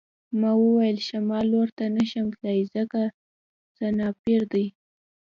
ما 0.39 0.51
وویل 0.63 0.97
شمال 1.07 1.45
لور 1.53 1.69
ته 1.77 1.85
نشم 1.95 2.27
تللی 2.39 2.63
ځکه 2.73 3.01
سنایپر 3.77 4.41
دی 4.51 4.65